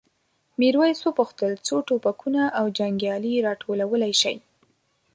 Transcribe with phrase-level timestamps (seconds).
[0.59, 4.35] میرويس وپوښتل څو ټوپکونه او جنګیالي راټولولی شئ؟